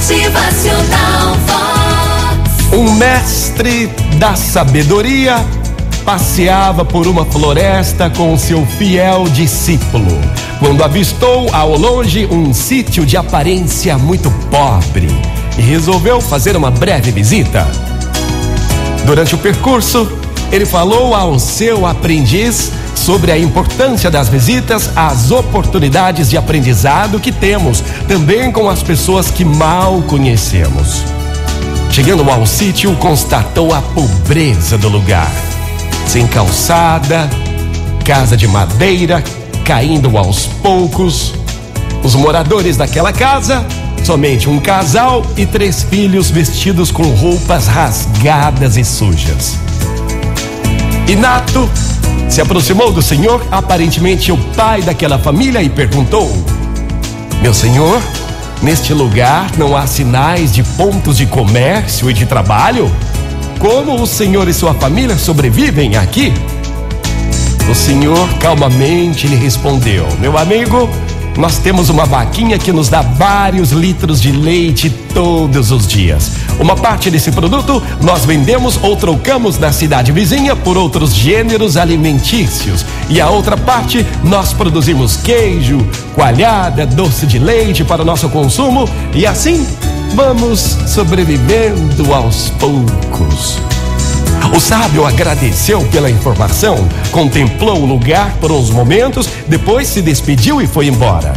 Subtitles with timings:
[0.00, 2.72] Motivacional Vox.
[2.72, 3.86] Um mestre
[4.16, 5.36] da sabedoria
[6.06, 10.18] passeava por uma floresta com seu fiel discípulo,
[10.58, 15.08] quando avistou ao longe um sítio de aparência muito pobre
[15.58, 17.68] e resolveu fazer uma breve visita.
[19.04, 20.10] Durante o percurso,
[20.50, 27.32] ele falou ao seu aprendiz sobre a importância das visitas, as oportunidades de aprendizado que
[27.32, 31.02] temos, também com as pessoas que mal conhecemos.
[31.90, 35.32] Chegando ao sítio, constatou a pobreza do lugar.
[36.06, 37.28] Sem calçada,
[38.04, 39.24] casa de madeira
[39.64, 41.34] caindo aos poucos.
[42.04, 43.64] Os moradores daquela casa,
[44.04, 49.69] somente um casal e três filhos vestidos com roupas rasgadas e sujas.
[51.10, 51.68] Inato
[52.28, 56.30] se aproximou do senhor, aparentemente o pai daquela família, e perguntou:
[57.42, 58.00] Meu senhor,
[58.62, 62.88] neste lugar não há sinais de pontos de comércio e de trabalho?
[63.58, 66.32] Como o senhor e sua família sobrevivem aqui?
[67.68, 70.88] O senhor calmamente lhe respondeu: Meu amigo,
[71.36, 76.32] nós temos uma vaquinha que nos dá vários litros de leite todos os dias.
[76.58, 82.84] Uma parte desse produto nós vendemos ou trocamos na cidade vizinha por outros gêneros alimentícios.
[83.08, 85.78] E a outra parte nós produzimos queijo,
[86.14, 89.66] coalhada, doce de leite para o nosso consumo e assim
[90.14, 93.58] vamos sobrevivendo aos poucos.
[94.54, 96.76] O sábio agradeceu pela informação,
[97.10, 101.34] contemplou o lugar por uns momentos, depois se despediu e foi embora.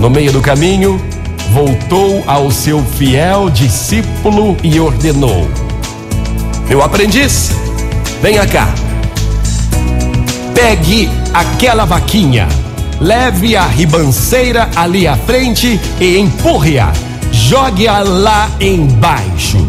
[0.00, 1.00] No meio do caminho,
[1.52, 5.48] voltou ao seu fiel discípulo e ordenou:
[6.68, 7.52] Meu aprendiz,
[8.22, 8.68] venha cá.
[10.54, 12.48] Pegue aquela vaquinha,
[13.00, 16.92] leve a ribanceira ali à frente e empurre-a.
[17.30, 19.66] Jogue-a lá embaixo.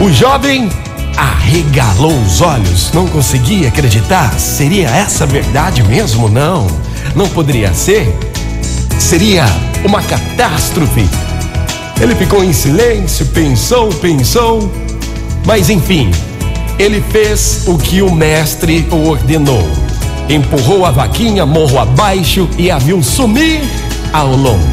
[0.00, 0.68] O jovem
[1.16, 4.38] arregalou os olhos, não conseguia acreditar.
[4.38, 6.28] Seria essa verdade mesmo?
[6.28, 6.66] Não,
[7.14, 8.14] não poderia ser.
[8.98, 9.44] Seria
[9.84, 11.08] uma catástrofe.
[12.00, 14.72] Ele ficou em silêncio, pensou, pensou,
[15.46, 16.10] mas enfim,
[16.78, 19.68] ele fez o que o mestre o ordenou.
[20.28, 23.60] Empurrou a vaquinha morro abaixo e a viu sumir
[24.12, 24.71] ao longe.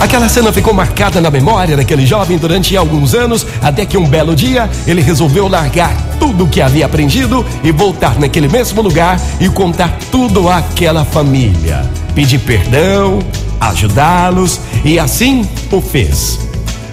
[0.00, 4.34] Aquela cena ficou marcada na memória daquele jovem durante alguns anos, até que um belo
[4.34, 9.46] dia ele resolveu largar tudo o que havia aprendido e voltar naquele mesmo lugar e
[9.50, 11.84] contar tudo àquela família.
[12.14, 13.18] Pedir perdão,
[13.60, 16.40] ajudá-los e assim o fez.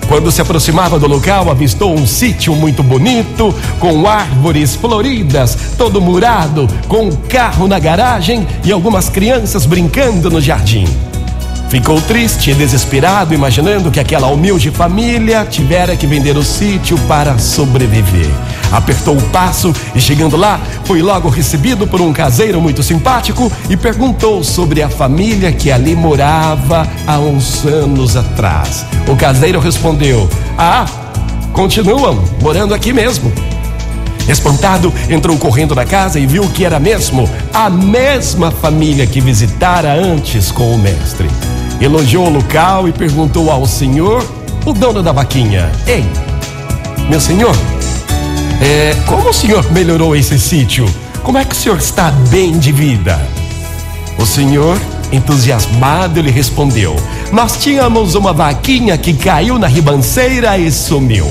[0.10, 6.68] Quando se aproximava do local, avistou um sítio muito bonito, com árvores floridas, todo murado,
[6.90, 10.86] com um carro na garagem e algumas crianças brincando no jardim.
[11.70, 17.38] Ficou triste e desesperado, imaginando que aquela humilde família tivera que vender o sítio para
[17.38, 18.30] sobreviver.
[18.72, 23.76] Apertou o passo e, chegando lá, foi logo recebido por um caseiro muito simpático e
[23.76, 28.86] perguntou sobre a família que ali morava há uns anos atrás.
[29.06, 30.86] O caseiro respondeu: Ah,
[31.52, 33.30] continuam morando aqui mesmo.
[34.30, 39.94] Espantado, entrou correndo na casa e viu que era mesmo a mesma família que visitara
[39.94, 41.30] antes com o mestre.
[41.80, 44.26] Elogiou o local e perguntou ao senhor,
[44.66, 46.04] o dono da vaquinha: Ei,
[47.10, 47.56] meu senhor,
[48.62, 50.86] é, como o senhor melhorou esse sítio?
[51.24, 53.20] Como é que o senhor está bem de vida?
[54.18, 54.80] O senhor,
[55.12, 56.96] entusiasmado, lhe respondeu:
[57.32, 61.28] Nós tínhamos uma vaquinha que caiu na ribanceira e sumiu.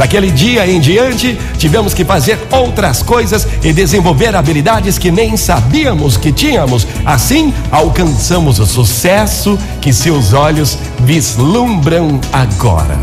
[0.00, 6.16] Daquele dia em diante, tivemos que fazer outras coisas e desenvolver habilidades que nem sabíamos
[6.16, 6.86] que tínhamos.
[7.04, 12.98] Assim, alcançamos o sucesso que seus olhos vislumbram agora.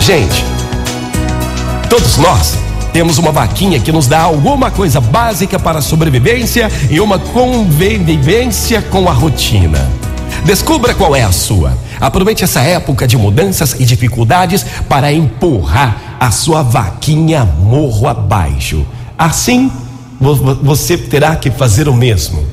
[0.00, 0.44] Gente,
[1.88, 2.58] todos nós
[2.92, 8.82] temos uma vaquinha que nos dá alguma coisa básica para a sobrevivência e uma convivência
[8.82, 9.88] com a rotina.
[10.44, 11.78] Descubra qual é a sua.
[12.00, 18.86] Aproveite essa época de mudanças e dificuldades para empurrar a sua vaquinha morro abaixo.
[19.18, 19.70] Assim,
[20.18, 22.44] você terá que fazer o mesmo.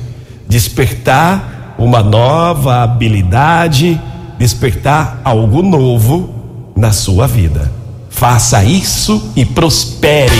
[0.46, 4.00] Despertar uma nova habilidade,
[4.38, 6.34] despertar algo novo
[6.76, 7.72] na sua vida.
[8.10, 10.34] Faça isso e prospere.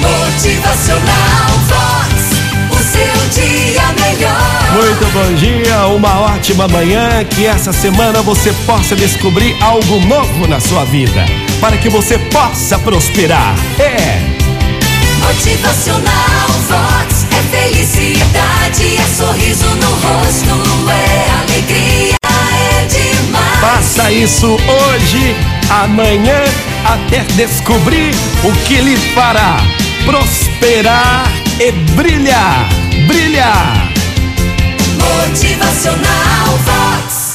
[0.00, 2.22] Motivacional Vox,
[2.70, 3.85] o seu dia.
[4.76, 7.24] Muito bom dia, uma ótima manhã.
[7.24, 11.24] Que essa semana você possa descobrir algo novo na sua vida,
[11.62, 13.54] para que você possa prosperar.
[13.78, 14.20] É.
[15.24, 22.16] Motivacional Vox é felicidade, é sorriso no rosto, é alegria,
[24.12, 25.34] isso hoje,
[25.70, 26.44] amanhã,
[26.84, 28.14] até descobrir
[28.44, 29.56] o que lhe fará
[30.06, 31.26] prosperar
[31.58, 32.68] e brilhar,
[33.08, 33.95] brilhar.
[35.28, 37.25] Motivacional Vox.